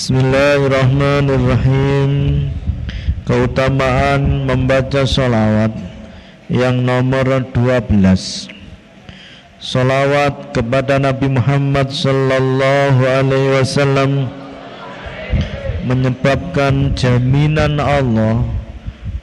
Bismillahirrahmanirrahim. 0.00 2.48
Keutamaan 3.28 4.48
membaca 4.48 5.04
sholawat 5.04 5.76
yang 6.48 6.80
nomor 6.80 7.44
12 7.52 8.48
Salawat 9.60 10.56
kepada 10.56 10.96
Nabi 10.96 11.36
Muhammad 11.36 11.92
Sallallahu 11.92 12.96
Alaihi 12.96 13.60
Wasallam 13.60 14.32
menyebabkan 15.84 16.96
jaminan 16.96 17.76
Allah 17.76 18.40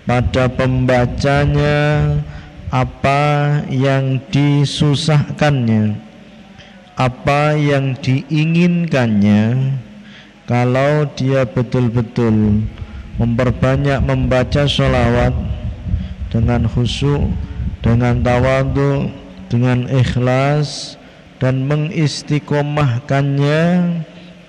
pada 0.06 0.46
pembacanya 0.46 2.22
apa 2.70 3.66
yang 3.74 4.22
disusahkannya 4.30 5.98
apa 6.94 7.58
yang 7.58 7.98
diinginkannya 7.98 9.74
kalau 10.48 11.04
dia 11.20 11.44
betul-betul 11.44 12.64
memperbanyak 13.20 14.00
membaca 14.00 14.64
sholawat 14.64 15.36
dengan 16.32 16.64
khusyuk, 16.72 17.28
dengan 17.84 18.24
tawadu, 18.24 19.12
dengan 19.52 19.92
ikhlas 19.92 20.96
dan 21.44 21.68
mengistiqomahkannya 21.68 23.64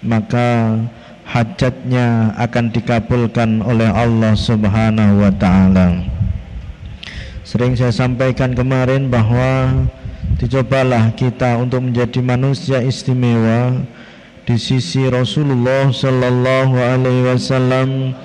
maka 0.07 0.79
hajatnya 1.27 2.33
akan 2.39 2.71
dikabulkan 2.73 3.61
oleh 3.61 3.91
Allah 3.91 4.33
Subhanahu 4.39 5.27
wa 5.27 5.33
taala. 5.35 6.07
Sering 7.43 7.75
saya 7.75 7.93
sampaikan 7.93 8.55
kemarin 8.55 9.11
bahwa 9.11 9.85
dicobalah 10.39 11.11
kita 11.19 11.59
untuk 11.59 11.91
menjadi 11.91 12.21
manusia 12.23 12.79
istimewa 12.85 13.83
di 14.49 14.57
sisi 14.57 15.05
Rasulullah 15.13 15.93
sallallahu 15.93 16.81
alaihi 16.81 17.29
wasallam 17.29 18.17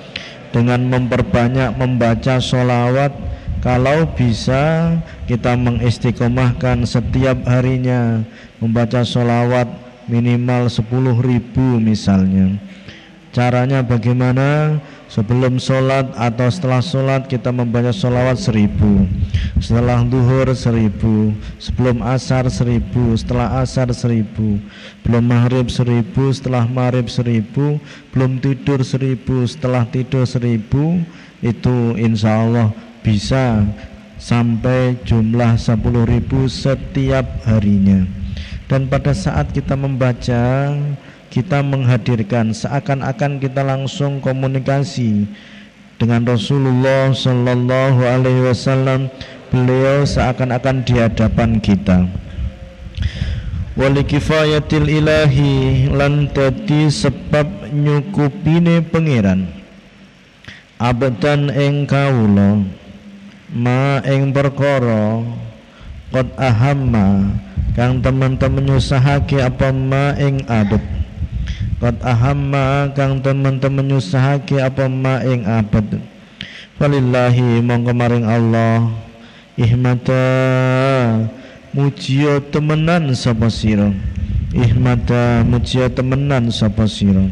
dengan 0.56 0.80
memperbanyak 0.88 1.76
membaca 1.76 2.40
sholawat 2.40 3.12
kalau 3.60 4.08
bisa 4.16 4.96
kita 5.28 5.52
mengistiqomahkan 5.52 6.88
setiap 6.88 7.44
harinya 7.44 8.24
membaca 8.56 9.04
sholawat 9.04 9.68
minimal 10.08 10.72
10 10.72 10.88
ribu 11.20 11.76
misalnya. 11.76 12.56
Caranya 13.36 13.84
bagaimana 13.84 14.80
sebelum 15.14 15.62
sholat 15.62 16.10
atau 16.18 16.50
setelah 16.50 16.82
sholat 16.82 17.30
kita 17.30 17.54
membaca 17.54 17.94
sholawat 17.94 18.34
seribu. 18.34 19.06
Setelah 19.62 20.02
duhur 20.02 20.50
seribu. 20.58 21.30
Sebelum 21.62 22.02
asar 22.02 22.50
seribu 22.50 23.14
setelah 23.14 23.62
asar 23.62 23.94
seribu. 23.94 24.58
Belum 25.06 25.22
maghrib 25.22 25.70
seribu 25.70 26.34
setelah 26.34 26.66
maghrib 26.66 27.06
seribu. 27.06 27.78
Belum 28.10 28.42
tidur 28.42 28.82
seribu 28.82 29.46
setelah 29.46 29.86
tidur 29.86 30.26
seribu. 30.26 30.98
Itu 31.38 31.94
insya 31.94 32.42
Allah 32.42 32.74
bisa 33.06 33.62
sampai 34.18 34.98
jumlah 35.06 35.54
sepuluh 35.54 36.10
ribu 36.10 36.50
setiap 36.50 37.46
harinya. 37.46 38.02
Dan 38.66 38.90
pada 38.90 39.14
saat 39.14 39.52
kita 39.52 39.76
membaca 39.78 40.74
kita 41.34 41.66
menghadirkan 41.66 42.54
seakan-akan 42.54 43.42
kita 43.42 43.66
langsung 43.66 44.22
komunikasi 44.22 45.26
dengan 45.98 46.22
Rasulullah 46.22 47.10
Sallallahu 47.10 48.06
Alaihi 48.06 48.46
Wasallam. 48.46 49.10
Beliau 49.50 50.06
seakan-akan 50.06 50.86
di 50.86 50.94
hadapan 50.98 51.58
kita. 51.58 52.06
Wali 53.74 54.06
kifayatil 54.06 54.86
ilahi 54.86 55.90
lan 55.90 56.30
dadi 56.30 56.86
sebab 56.86 57.70
nyukupine 57.74 58.86
pangeran. 58.86 59.50
Abadan 60.78 61.50
ing 61.50 61.86
kawula 61.86 62.62
ma 63.50 64.02
ing 64.06 64.34
perkara 64.34 65.22
qad 66.10 66.26
ahamma 66.34 67.30
kang 67.78 68.02
teman-teman 68.02 68.74
nyusahake 68.74 69.38
apa 69.38 69.70
ma 69.70 70.18
ing 70.18 70.42
abad 70.50 70.93
Qad 71.84 72.00
ahamma 72.00 72.96
kang 72.96 73.20
teman-teman 73.20 73.84
nyusahake 73.84 74.56
apa 74.56 74.88
ma 74.88 75.20
ing 75.20 75.44
abad. 75.44 76.00
Walillahi 76.80 77.60
mongko 77.60 77.92
maring 77.92 78.24
Allah. 78.24 78.88
Ihmata 79.60 80.24
mujiya 81.76 82.40
temenan 82.48 83.12
sapa 83.12 83.52
sira. 83.52 83.92
Ihmata 84.56 85.44
mujiya 85.44 85.92
temenan 85.92 86.48
sapa 86.48 86.88
sira. 86.88 87.28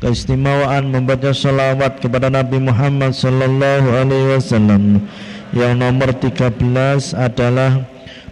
Keistimewaan 0.00 0.88
membaca 0.88 1.28
salawat 1.36 2.00
kepada 2.00 2.32
Nabi 2.32 2.64
Muhammad 2.64 3.12
sallallahu 3.12 3.92
alaihi 3.92 4.40
wasallam. 4.40 5.04
Yang 5.52 5.72
nomor 5.76 6.16
13 6.16 7.12
adalah 7.12 7.84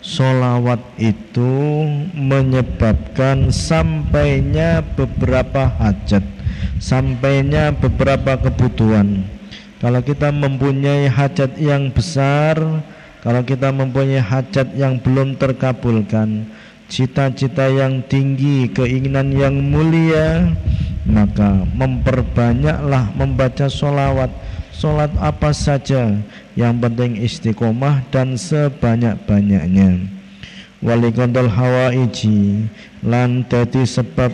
Solawat 0.07 0.79
itu 1.03 1.83
menyebabkan 2.15 3.51
sampainya 3.51 4.79
beberapa 4.95 5.67
hajat 5.83 6.23
Sampainya 6.79 7.75
beberapa 7.75 8.39
kebutuhan. 8.39 9.27
Kalau 9.83 9.99
kita 10.07 10.31
mempunyai 10.31 11.11
hajat 11.11 11.59
yang 11.59 11.91
besar 11.91 12.55
Kalau 13.19 13.43
kita 13.43 13.75
mempunyai 13.75 14.23
hajat 14.23 14.79
yang 14.79 15.03
belum 15.03 15.43
terkabulkan 15.43 16.55
Cita-cita 16.87 17.67
yang 17.67 17.99
tinggi, 18.07 18.71
keinginan 18.71 19.35
yang 19.35 19.59
mulia 19.59 20.55
Maka 21.03 21.67
memperbanyaklah 21.75 23.11
membaca 23.19 23.67
solawat 23.67 24.31
Solat 24.77 25.09
apa 25.17 25.57
saja. 25.57 26.21
Yang 26.53 26.75
penting 26.85 27.13
istiqomah 27.25 28.05
dan 28.13 28.37
sebanyak-banyaknya. 28.37 30.05
Wali 30.85 31.09
kontol 31.17 31.49
hawaiji 31.49 32.69
lan 33.01 33.49
dadi 33.49 33.89
sebab 33.89 34.29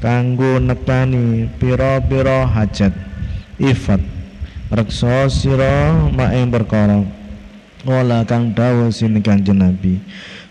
kanggo 0.00 0.56
nekani 0.56 1.52
piro-piro 1.60 2.48
hajat. 2.48 2.96
Ifat. 3.60 4.00
Reksa 4.72 5.28
sira 5.28 5.92
maing 6.08 6.48
perkara. 6.48 7.04
Wala 7.84 8.24
kang 8.24 8.56
dawuh 8.56 8.88
sini 8.88 9.20
kanjeng 9.20 9.60
Nabi. 9.60 10.00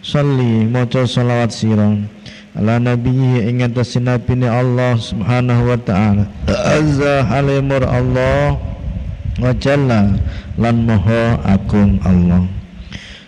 Salli 0.06 0.70
maca 0.70 1.10
selawat 1.10 1.50
sira. 1.50 1.90
Ala 2.54 2.78
nabi 2.78 3.10
ing 3.50 3.66
atas 3.66 3.98
nabi 3.98 4.38
Allah 4.46 4.94
subhanahu 4.94 5.74
wa 5.74 5.80
ta'ala. 5.82 6.30
Azza 6.78 7.26
halimur 7.26 7.82
Allah 7.82 8.73
wa 9.42 9.52
jalla 9.58 10.14
lan 10.60 10.76
moho 10.86 11.42
agung 11.42 11.98
Allah. 12.06 12.46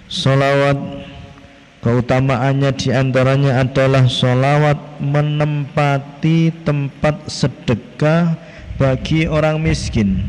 Salawat 0.05 0.77
keutamaannya 1.81 2.71
di 2.77 2.89
antaranya 2.93 3.61
adalah 3.65 4.05
solawat 4.05 4.77
menempati 5.01 6.53
tempat 6.65 7.29
sedekah 7.29 8.37
bagi 8.77 9.25
orang 9.25 9.61
miskin. 9.61 10.21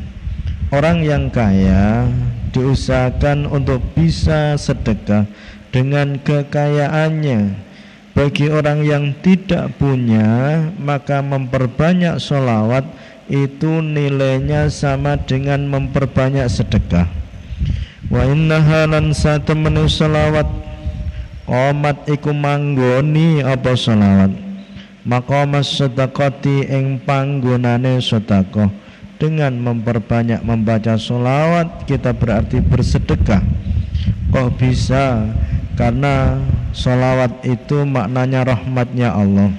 Orang 0.73 1.07
yang 1.07 1.31
kaya 1.31 2.11
diusahakan 2.51 3.47
untuk 3.47 3.85
bisa 3.95 4.59
sedekah 4.59 5.29
dengan 5.71 6.19
kekayaannya. 6.19 7.69
Bagi 8.17 8.49
orang 8.49 8.81
yang 8.81 9.13
tidak 9.21 9.77
punya 9.77 10.57
maka 10.81 11.21
memperbanyak 11.21 12.17
solawat 12.17 12.89
itu 13.27 13.83
nilainya 13.83 14.71
sama 14.71 15.19
dengan 15.19 15.67
memperbanyak 15.67 16.47
sedekah. 16.47 17.11
Wa 18.07 18.23
innaha 18.27 18.87
lan 18.87 19.11
satemene 19.11 19.91
selawat 19.91 20.47
qomat 21.47 22.07
iku 22.07 22.31
manggoni 22.31 23.43
apa 23.43 23.75
selawat 23.75 24.31
maqamas 25.03 25.75
sedekati 25.75 26.71
ing 26.71 27.03
panggonane 27.03 27.99
sedekah. 27.99 28.71
Dengan 29.17 29.57
memperbanyak 29.57 30.45
membaca 30.45 31.01
solawat 31.01 31.89
kita 31.89 32.13
berarti 32.13 32.61
bersedekah. 32.61 33.41
Kok 34.29 34.61
bisa? 34.61 35.25
Karena 35.73 36.37
solawat 36.77 37.41
itu 37.49 37.89
maknanya 37.89 38.45
rahmatnya 38.53 39.17
Allah 39.17 39.57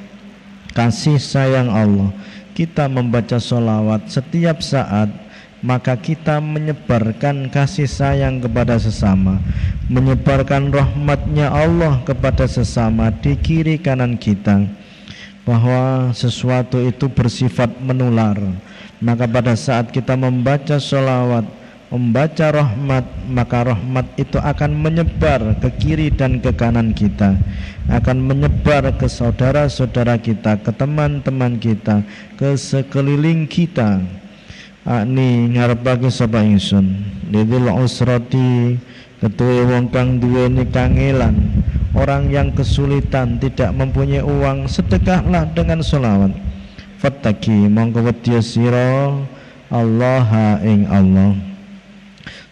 kasih 0.77 1.17
sayang 1.17 1.73
Allah 1.73 2.13
kita 2.57 2.89
membaca 2.89 3.37
solawat 3.37 4.09
setiap 4.09 4.65
saat 4.65 5.13
maka 5.61 5.93
kita 5.93 6.41
menyebarkan 6.41 7.53
kasih 7.53 7.85
sayang 7.85 8.41
kepada 8.41 8.81
sesama 8.81 9.37
menyebarkan 9.93 10.73
rahmatnya 10.73 11.53
Allah 11.53 12.01
kepada 12.01 12.49
sesama 12.49 13.13
di 13.13 13.37
kiri 13.37 13.77
kanan 13.77 14.17
kita 14.17 14.65
bahwa 15.47 16.11
sesuatu 16.11 16.83
itu 16.83 17.07
bersifat 17.07 17.71
menular. 17.79 18.35
Maka 18.99 19.23
pada 19.23 19.55
saat 19.55 19.95
kita 19.95 20.19
membaca 20.19 20.75
solawat 20.75 21.47
membaca 21.87 22.51
rahmat 22.51 23.05
maka 23.31 23.71
rahmat 23.71 24.05
itu 24.19 24.35
akan 24.35 24.75
menyebar 24.75 25.55
ke 25.63 25.69
kiri 25.79 26.11
dan 26.11 26.43
ke 26.43 26.51
kanan 26.51 26.91
kita. 26.91 27.39
Akan 27.87 28.19
menyebar 28.19 28.91
ke 28.99 29.07
saudara-saudara 29.07 30.19
kita 30.19 30.59
ke 30.59 30.75
teman-teman 30.75 31.55
kita 31.55 32.03
ke 32.35 32.59
sekeliling 32.59 33.47
kita. 33.47 34.03
Ani 34.87 35.51
ngarep 35.51 35.83
bagi 35.83 36.07
sapa 36.11 36.43
ingsun 36.43 36.95
lidil 37.31 37.67
usrati 37.75 38.79
ketua 39.19 39.67
wong 39.67 39.91
kang 39.91 40.19
duweni 40.19 40.67
kangelan. 40.67 41.63
Orang 41.97 42.29
yang 42.29 42.53
kesulitan 42.53 43.41
tidak 43.41 43.73
mempunyai 43.73 44.21
uang 44.21 44.69
sedekahlah 44.69 45.49
dengan 45.55 45.81
selawat 45.81 46.29
fattaki 46.99 47.71
mongko 47.71 48.11
wedya 48.11 48.43
sira. 48.43 49.15
Allah 49.67 50.59
ing 50.63 50.87
Allah 50.87 51.35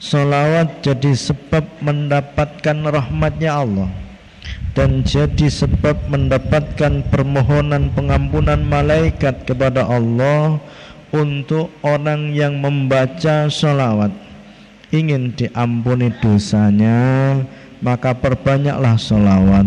Salawat 0.06 0.86
jadi 0.86 1.18
sebab 1.18 1.66
mendapatkan 1.82 2.78
rahmatnya 2.86 3.58
Allah. 3.58 3.90
Dan 4.78 5.02
jadi 5.02 5.50
sebab 5.50 5.98
mendapatkan 6.14 7.10
permohonan 7.10 7.90
pengampunan 7.98 8.62
malaikat 8.62 9.50
kepada 9.50 9.82
Allah 9.90 10.62
untuk 11.10 11.74
orang 11.82 12.38
yang 12.38 12.60
membaca 12.60 13.50
salawat 13.50 14.12
ingin 14.92 15.32
diampuni 15.32 16.12
dosanya 16.20 17.40
maka 17.80 18.12
perbanyaklah 18.12 19.00
salawat 19.00 19.64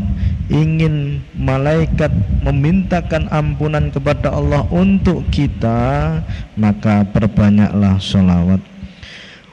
ingin 0.52 1.24
malaikat 1.36 2.12
memintakan 2.44 3.32
ampunan 3.32 3.88
kepada 3.88 4.32
Allah 4.32 4.64
untuk 4.68 5.24
kita 5.32 6.20
maka 6.56 7.04
perbanyaklah 7.16 7.96
salawat 7.96 8.60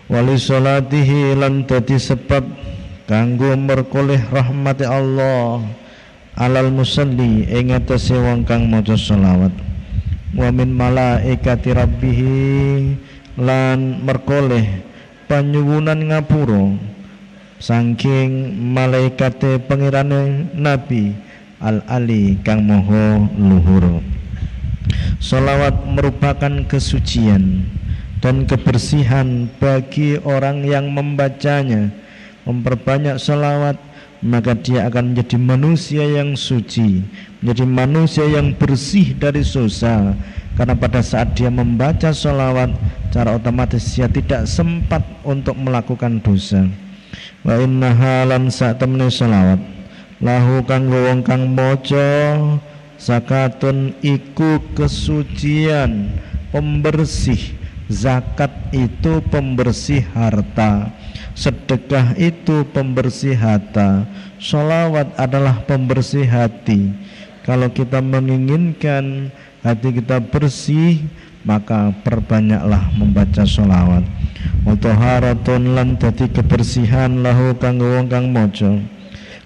wali 0.05 0.37
salatihi 0.37 1.33
lan 1.33 1.65
dadi 1.65 1.97
sebab 1.97 2.45
kanggo 3.09 3.53
merkoleh 3.57 4.21
rahmati 4.29 4.85
Allah 4.85 5.65
alal 6.37 6.69
musalli 6.69 7.47
ing 7.49 7.73
atase 7.73 8.13
wong 8.13 8.43
kang 8.45 8.67
maca 8.69 8.93
selawat. 8.93 9.53
Wa 10.35 10.51
min 10.51 10.75
malaikati 10.75 11.71
rabbih 11.71 12.19
lan 13.39 14.03
merkoleh 14.03 14.83
panyuwunan 15.31 16.11
ngapura 16.11 16.75
saking 17.55 18.51
malaikate 18.75 19.63
pengirane 19.63 20.51
nabi 20.51 21.15
al 21.63 21.81
ali 21.87 22.35
kang 22.43 22.67
moho 22.67 23.31
luhur. 23.39 24.03
Salawat 25.23 25.87
merupakan 25.87 26.67
kesucian 26.67 27.65
dan 28.25 28.49
kebersihan 28.49 29.45
bagi 29.61 30.17
orang 30.25 30.65
yang 30.65 30.89
membacanya. 30.89 31.93
Memperbanyak 32.49 33.21
salawat 33.21 33.77
maka 34.25 34.57
dia 34.57 34.89
akan 34.89 35.13
menjadi 35.13 35.37
manusia 35.37 36.01
yang 36.01 36.33
suci 36.33 37.05
menjadi 37.45 37.65
manusia 37.69 38.25
yang 38.25 38.57
bersih 38.57 39.13
dari 39.13 39.45
dosa. 39.45 40.17
Karena 40.57 40.73
pada 40.73 41.05
saat 41.05 41.37
dia 41.37 41.53
membaca 41.53 42.09
salawat 42.09 42.73
cara 43.13 43.37
otomatis 43.37 43.85
dia 43.93 44.09
tidak 44.09 44.49
sempat 44.49 45.05
untuk 45.21 45.53
melakukan 45.53 46.17
dosa. 46.25 46.65
Wa 47.45 47.61
inna 47.61 47.93
halan 47.93 48.49
saat 48.49 48.81
temani 48.81 49.13
salawat 49.13 49.61
lahu 50.17 50.65
kang 50.65 50.89
wong 50.89 51.21
kang 51.21 51.53
mojo 51.53 52.57
zakatun 52.97 53.93
iku 54.01 54.57
kesucian 54.73 56.09
pembersih 56.49 57.54
Zakat 57.85 58.51
itu 58.73 59.21
pembersih 59.29 60.01
harta. 60.13 60.89
Sedekah 61.37 62.17
itu 62.17 62.65
pembersih 62.73 63.37
harta. 63.37 64.09
Sholawat 64.41 65.13
adalah 65.19 65.61
pembersih 65.69 66.25
hati. 66.25 66.89
Kalau 67.45 67.69
kita 67.69 68.01
menginginkan 68.01 69.29
hati 69.61 70.01
kita 70.01 70.17
bersih 70.17 71.05
Maka 71.45 71.93
perbanyaklah 72.01 72.89
membaca 72.97 73.45
sholawat. 73.45 74.01
Mutoharatun 74.65 75.77
lan 75.77 75.93
kebersihan 76.01 77.21
lahu 77.21 77.53
kang 77.61 77.77
wong 77.77 78.09
kang 78.09 78.33
mojo 78.33 78.81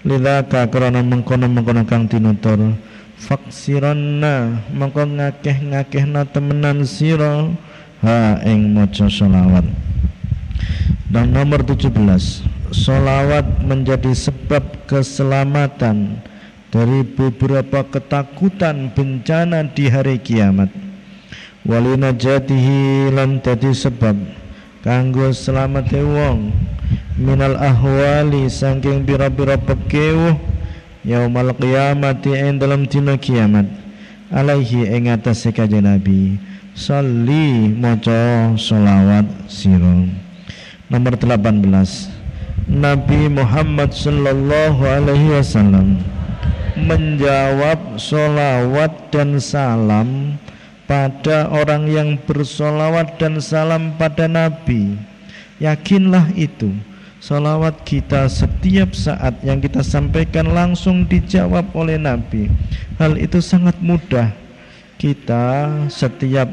Lidaka 0.00 0.64
krana 0.72 1.04
mengkono-mengkono 1.04 1.84
kang 1.84 2.08
tinutur. 2.08 2.72
Faksironna 3.20 4.64
mengko 4.72 5.04
ngakeh-ngakehna 5.04 6.24
temenan 6.32 6.88
sira 6.88 7.52
ha 8.00 8.40
ing 8.44 8.72
maca 8.72 9.06
solawat 9.08 9.64
dan 11.10 11.34
nomor 11.34 11.64
17 11.66 11.90
solawat 12.70 13.66
menjadi 13.66 14.14
sebab 14.14 14.86
keselamatan 14.86 16.22
dari 16.70 17.02
beberapa 17.02 17.82
ketakutan 17.82 18.94
bencana 18.94 19.66
di 19.66 19.90
hari 19.90 20.22
kiamat. 20.22 20.70
Walina 21.66 22.14
jatihi 22.14 23.12
lan 23.12 23.42
dadi 23.42 23.74
sebab 23.74 24.16
kanggo 24.80 25.28
selamat 25.34 25.92
wong 25.92 26.54
minal 27.20 27.58
ahwali 27.60 28.48
saking 28.48 29.04
bira-bira 29.04 29.60
pekewuh 29.60 30.40
yaumal 31.04 31.52
qiyamati 31.52 32.32
ing 32.32 32.56
dalam 32.56 32.88
dina 32.88 33.20
kiamat 33.20 33.68
alaihi 34.32 34.88
ing 34.88 35.12
atas 35.12 35.44
Nabi 35.52 36.40
Salli 36.70 37.66
moco 37.74 38.54
solawat 38.54 39.26
siro 39.50 40.06
Nomor 40.86 41.18
18 41.18 41.50
Nabi 42.70 43.26
Muhammad 43.26 43.90
Sallallahu 43.90 44.78
Alaihi 44.86 45.34
Wasallam 45.34 45.98
menjawab 46.78 47.98
solawat 47.98 49.10
dan 49.10 49.42
salam 49.42 50.38
pada 50.86 51.50
orang 51.50 51.90
yang 51.90 52.08
bersolawat 52.22 53.18
dan 53.18 53.42
salam 53.42 53.90
pada 53.98 54.30
Nabi. 54.30 54.94
Yakinlah 55.58 56.30
itu. 56.38 56.70
Salawat 57.20 57.84
kita 57.84 58.30
setiap 58.30 58.96
saat 58.96 59.36
yang 59.44 59.60
kita 59.60 59.84
sampaikan 59.84 60.54
langsung 60.54 61.04
dijawab 61.04 61.68
oleh 61.76 62.00
Nabi. 62.00 62.48
Hal 62.96 63.20
itu 63.20 63.44
sangat 63.44 63.76
mudah 63.82 64.39
Kita 65.00 65.80
setiap 65.88 66.44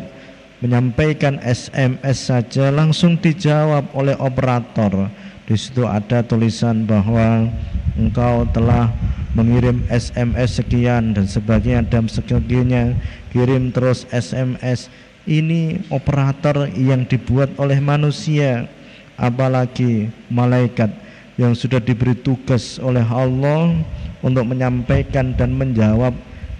menyampaikan 0.64 1.36
SMS 1.44 2.32
saja 2.32 2.72
langsung 2.72 3.20
dijawab 3.20 3.92
oleh 3.92 4.16
operator. 4.24 5.12
Di 5.44 5.60
situ 5.60 5.84
ada 5.84 6.24
tulisan 6.24 6.88
bahwa 6.88 7.52
engkau 8.00 8.48
telah 8.56 8.88
mengirim 9.36 9.84
SMS 9.92 10.64
sekian 10.64 11.12
dan 11.12 11.28
sebagainya 11.28 11.92
dan 11.92 12.08
sebagainya 12.08 12.96
kirim 13.36 13.76
terus 13.76 14.08
SMS 14.16 14.88
ini 15.28 15.84
operator 15.92 16.72
yang 16.72 17.04
dibuat 17.04 17.52
oleh 17.60 17.84
manusia 17.84 18.72
apalagi 19.20 20.08
malaikat 20.32 20.88
yang 21.36 21.52
sudah 21.52 21.84
diberi 21.84 22.16
tugas 22.16 22.80
oleh 22.80 23.04
Allah 23.04 23.76
untuk 24.24 24.48
menyampaikan 24.48 25.36
dan 25.36 25.52
menjawab 25.52 26.16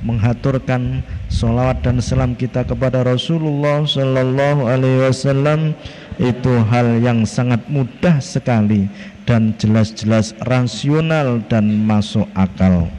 menghaturkan 0.06 1.02
salawat 1.30 1.82
dan 1.82 1.98
salam 1.98 2.38
kita 2.38 2.62
kepada 2.62 3.02
Rasulullah 3.02 3.82
Sallallahu 3.82 4.70
Alaihi 4.70 5.10
Wasallam 5.10 5.74
itu 6.22 6.54
hal 6.70 7.02
yang 7.02 7.26
sangat 7.26 7.66
mudah 7.70 8.22
sekali 8.22 8.90
dan 9.26 9.58
jelas-jelas 9.58 10.38
rasional 10.46 11.42
dan 11.50 11.86
masuk 11.86 12.30
akal. 12.38 12.90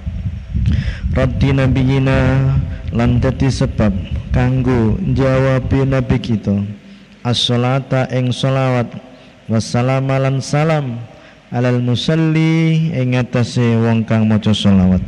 Raddi 1.14 1.54
nabiyina 1.54 2.52
lan 2.92 3.22
dadi 3.22 3.48
sebab 3.48 3.94
kanggo 4.32 4.96
jawabi 5.12 5.84
nabi 5.84 6.16
kita 6.20 6.62
as-salata 7.26 8.08
ing 8.14 8.32
salawat 8.32 8.88
wassalam 9.48 10.08
lan 10.08 10.40
salam 10.40 11.00
alal 11.52 11.80
musalli 11.80 12.92
ing 12.92 13.16
atase 13.16 13.76
wong 13.80 14.04
kang 14.04 14.28
maca 14.28 14.52
salawat 14.52 15.00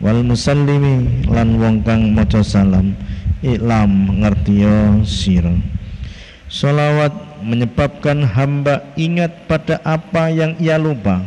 wal 0.00 0.24
musallimi 0.24 1.28
lan 1.28 1.60
wong 1.60 1.84
kang 1.84 2.16
maca 2.16 2.40
salam 2.40 2.96
iklam 3.44 4.20
ngertiyo 4.20 5.04
sira. 5.04 5.52
Salawat 6.50 7.40
menyebabkan 7.46 8.26
hamba 8.26 8.82
ingat 8.98 9.46
pada 9.46 9.78
apa 9.86 10.34
yang 10.34 10.58
ia 10.58 10.74
lupa. 10.80 11.22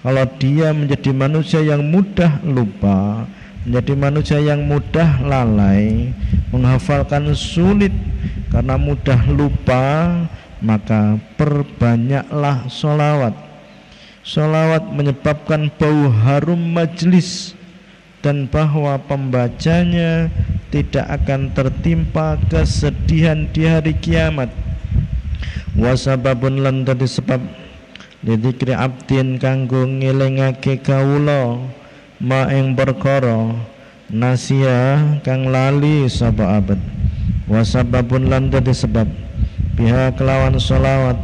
Kalau 0.00 0.24
dia 0.40 0.72
menjadi 0.72 1.12
manusia 1.12 1.60
yang 1.60 1.84
mudah 1.92 2.40
lupa 2.40 3.28
Menjadi 3.68 3.92
manusia 3.92 4.38
yang 4.40 4.64
mudah 4.64 5.20
lalai 5.20 6.08
Menghafalkan 6.48 7.36
sulit 7.36 7.92
karena 8.48 8.80
mudah 8.80 9.20
lupa 9.28 10.08
Maka 10.64 11.20
perbanyaklah 11.36 12.64
solawat 12.72 13.36
Solawat 14.24 14.88
menyebabkan 14.88 15.68
bau 15.76 16.08
harum 16.08 16.60
majlis 16.72 17.59
dan 18.20 18.48
bahwa 18.48 19.00
pembacanya 19.00 20.28
tidak 20.68 21.08
akan 21.08 21.50
tertimpa 21.56 22.36
kesedihan 22.46 23.48
di 23.50 23.66
hari 23.66 23.96
kiamat. 23.96 24.52
Wa 25.74 25.96
sababun 25.96 26.60
lan 26.60 26.84
dadi 26.84 27.08
sebab 27.08 27.40
lidikri 28.20 28.76
abdin 28.76 29.40
kanggo 29.40 29.88
ngelingake 29.88 30.84
kawula 30.84 31.58
ma 32.20 32.52
ing 32.52 32.76
perkara 32.76 33.56
nasia 34.12 35.00
kang 35.24 35.48
lali 35.48 36.04
sapa 36.06 36.60
abad. 36.60 36.80
Wa 37.48 37.64
sababun 37.64 38.28
lan 38.28 38.52
dadi 38.52 38.70
sebab 38.76 39.08
pihak 39.74 40.20
kelawan 40.20 40.60
solawat 40.60 41.16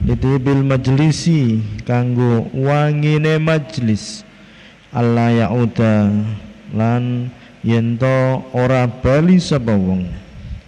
litibil 0.00 0.64
majlisi 0.64 1.60
kanggo 1.84 2.48
wangine 2.56 3.36
majlis 3.36 4.24
Allah 4.90 5.46
yauda 5.46 6.10
lan 6.74 7.30
yento 7.62 8.42
ora 8.50 8.90
bali 8.90 9.38
sapa 9.38 9.70
wong. 9.70 10.10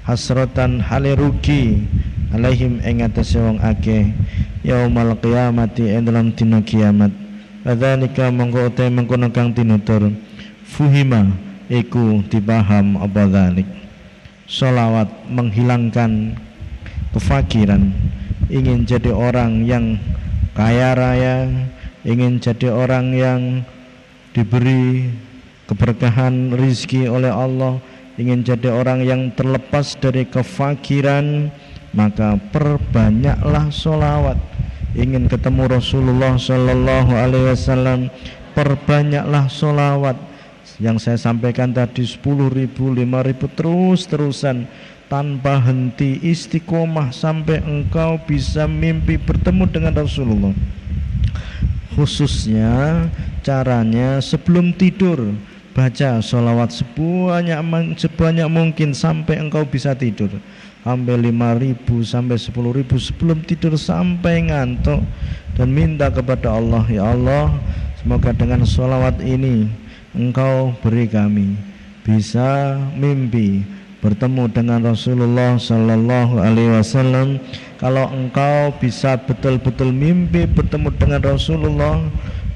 Hasratan 0.07 0.79
hale 0.79 1.19
rugi 1.19 1.83
alaihim 2.31 2.79
ing 2.87 3.03
atase 3.03 3.43
wong 3.43 3.59
akeh 3.59 4.15
yaumal 4.63 5.19
qiyamati 5.19 5.91
ing 5.91 6.07
dalam 6.07 6.31
dina 6.39 6.63
kiamat. 6.63 7.11
Adzalika 7.67 8.31
mongko 8.31 8.71
utai 8.71 8.95
mengkono 8.95 9.31
kang 9.35 9.55
tinutur 9.55 10.15
fuhima 10.67 11.27
iku 11.67 12.23
dipaham 12.31 13.03
apa 13.03 13.27
dzalik. 13.27 13.67
Salawat 14.47 15.11
menghilangkan 15.31 16.39
kefakiran. 17.11 17.91
Ingin 18.47 18.87
jadi 18.87 19.11
orang 19.11 19.67
yang 19.67 19.99
kaya 20.55 20.95
raya 20.95 21.51
ingin 22.07 22.39
jadi 22.39 22.71
orang 22.71 23.15
yang 23.15 23.41
diberi 24.33 25.13
keberkahan 25.69 26.57
rizki 26.57 27.05
oleh 27.09 27.33
Allah 27.33 27.79
ingin 28.17 28.45
jadi 28.45 28.73
orang 28.73 29.05
yang 29.05 29.33
terlepas 29.33 29.97
dari 29.97 30.29
kefakiran 30.29 31.49
maka 31.93 32.41
perbanyaklah 32.53 33.69
solawat 33.69 34.37
ingin 34.97 35.29
ketemu 35.29 35.69
Rasulullah 35.69 36.37
Sallallahu 36.37 37.13
Alaihi 37.13 37.53
Wasallam 37.53 38.09
perbanyaklah 38.57 39.49
solawat 39.49 40.17
yang 40.81 40.97
saya 40.97 41.21
sampaikan 41.21 41.73
tadi 41.73 42.05
10 42.05 42.21
ribu 42.53 42.93
5 42.93 43.29
ribu 43.29 43.47
terus 43.53 44.09
terusan 44.09 44.69
tanpa 45.13 45.61
henti 45.61 46.17
istiqomah 46.25 47.13
sampai 47.13 47.61
engkau 47.61 48.17
bisa 48.25 48.65
mimpi 48.65 49.21
bertemu 49.21 49.69
dengan 49.69 49.93
Rasulullah 49.93 50.57
khususnya 51.95 53.07
caranya 53.45 54.19
sebelum 54.19 54.75
tidur. 54.77 55.35
Baca 55.73 56.21
sholawat 56.21 56.69
sebanyak 56.69 57.97
sebanyak 57.97 58.49
mungkin 58.53 58.93
sampai 58.93 59.41
engkau 59.41 59.65
bisa 59.65 59.97
tidur. 59.97 60.29
Sampai 60.85 61.17
lima 61.17 61.57
ribu 61.57 62.05
sampai 62.05 62.37
sepuluh 62.37 62.77
ribu 62.77 63.01
sebelum 63.01 63.41
tidur 63.41 63.79
sampai 63.81 64.53
ngantuk. 64.53 65.01
Dan 65.57 65.73
minta 65.73 66.13
kepada 66.13 66.57
Allah 66.57 66.85
ya 66.89 67.13
Allah 67.13 67.57
semoga 68.01 68.33
dengan 68.37 68.65
sholawat 68.69 69.21
ini 69.25 69.69
engkau 70.13 70.77
beri 70.85 71.09
kami 71.09 71.57
bisa 72.03 72.77
mimpi 72.99 73.63
bertemu 74.03 74.51
dengan 74.51 74.83
Rasulullah 74.83 75.55
Sallallahu 75.55 76.43
Alaihi 76.43 76.75
Wasallam 76.75 77.39
kalau 77.83 78.07
engkau 78.15 78.71
bisa 78.79 79.19
betul-betul 79.19 79.91
mimpi 79.91 80.47
bertemu 80.47 80.95
dengan 80.95 81.21
Rasulullah 81.27 81.99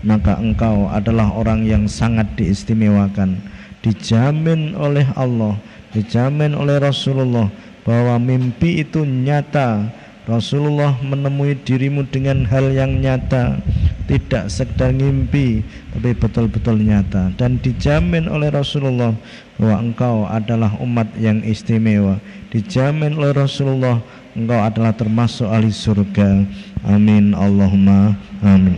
maka 0.06 0.38
engkau 0.38 0.87
adalah 0.87 1.35
orang 1.35 1.66
yang 1.66 1.90
sangat 1.90 2.30
diistimewakan. 2.38 3.42
Dijamin 3.83 4.78
oleh 4.78 5.06
Allah 5.18 5.59
dijamin 5.97 6.52
oleh 6.52 6.76
Rasulullah 6.76 7.49
bahwa 7.88 8.21
mimpi 8.21 8.85
itu 8.85 9.09
nyata 9.09 9.88
Rasulullah 10.26 10.99
menemui 11.06 11.54
dirimu 11.62 12.02
dengan 12.11 12.42
hal 12.50 12.75
yang 12.75 12.99
nyata 12.99 13.62
tidak 14.11 14.50
sekedar 14.50 14.90
mimpi 14.90 15.62
tapi 15.95 16.18
betul-betul 16.18 16.83
nyata. 16.83 17.30
Dan 17.38 17.62
dijamin 17.62 18.26
oleh 18.26 18.50
Rasulullah 18.50 19.14
bahwa 19.54 19.76
engkau 19.78 20.26
adalah 20.26 20.75
umat 20.83 21.06
yang 21.14 21.47
istimewa. 21.47 22.18
Dijamin 22.50 23.14
oleh 23.14 23.38
Rasulullah 23.38 24.02
engkau 24.35 24.59
adalah 24.59 24.99
termasuk 24.99 25.47
ahli 25.47 25.71
surga. 25.71 26.42
Amin. 26.83 27.30
Allahumma 27.30 28.18
amin. 28.42 28.75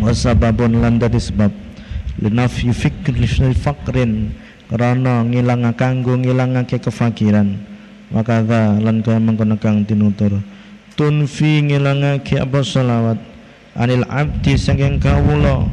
Wasababun 0.00 0.80
lan 0.80 0.96
dadi 0.96 1.20
sebab. 1.20 1.52
Linafyi 2.16 2.72
fikri 2.72 3.28
fakrin 3.56 4.32
karena 4.72 5.20
ngilang 5.20 5.68
kanggo 5.76 6.16
ngilangake 6.16 6.80
kefakiran. 6.80 7.60
Maka 8.08 8.44
lan 8.80 9.00
kaya 9.04 9.84
tinutur 9.84 10.40
tunfi 10.94 11.64
ngilangake 11.64 12.40
apa 12.40 12.60
selawat? 12.60 13.18
Anil 13.72 14.04
abdi 14.12 14.56
saking 14.60 15.00
kawula 15.00 15.64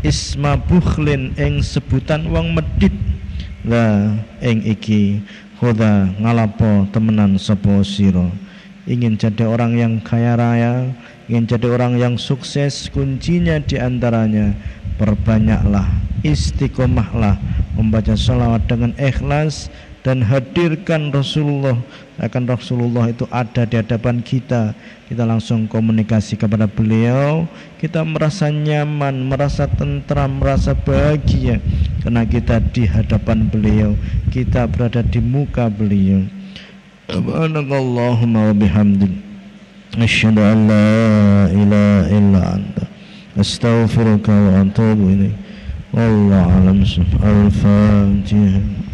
isma 0.00 0.56
bukhlin 0.56 1.36
ing 1.36 1.60
sebutan 1.60 2.28
wong 2.32 2.56
medit. 2.56 2.92
La 3.62 4.16
ing 4.42 4.64
iki 4.66 5.22
khoda 5.60 6.10
ngalapo 6.18 6.88
temenan 6.90 7.36
sapa 7.36 7.84
sira? 7.84 8.26
Ingin 8.82 9.14
jadi 9.14 9.46
orang 9.46 9.78
yang 9.78 9.92
kaya 10.02 10.34
raya 10.34 10.90
ingin 11.30 11.46
jadi 11.46 11.66
orang 11.70 11.96
yang 12.02 12.14
sukses 12.18 12.90
kuncinya 12.90 13.62
di 13.62 13.78
antaranya 13.78 14.58
perbanyaklah 14.98 15.86
istiqomahlah 16.26 17.38
membaca 17.78 18.14
salawat 18.18 18.66
dengan 18.66 18.90
ikhlas 18.98 19.70
dan 20.02 20.22
hadirkan 20.22 21.14
Rasulullah. 21.14 21.78
Akan 22.18 22.46
Rasulullah 22.46 23.10
itu 23.10 23.26
ada 23.30 23.66
di 23.66 23.78
hadapan 23.78 24.22
kita. 24.22 24.74
Kita 25.06 25.26
langsung 25.26 25.66
komunikasi 25.66 26.38
kepada 26.38 26.66
beliau. 26.66 27.46
Kita 27.78 28.02
merasa 28.06 28.50
nyaman 28.50 29.26
merasa 29.26 29.66
tentram 29.66 30.38
merasa 30.38 30.74
bahagia 30.74 31.58
karena 32.02 32.22
kita 32.26 32.58
di 32.62 32.86
hadapan 32.86 33.46
beliau. 33.46 33.94
Kita 34.30 34.66
berada 34.66 35.02
di 35.02 35.18
muka 35.22 35.70
beliau. 35.70 36.26
Subhanakallahumma 37.10 38.50
wa 38.50 38.54
bihamdik. 38.54 39.14
Asyhadu 39.98 40.40
an 40.42 40.58
la 40.66 40.90
ilaha 41.50 42.02
illa 42.10 42.40
anta. 42.58 42.84
Astaghfiruka 43.32 44.32
wa 44.32 44.60
atubu 44.60 45.08
ilaik 45.08 45.36
Wallahu 45.92 46.48
a'lam. 46.48 46.78
Al-Fatihah 47.20 48.91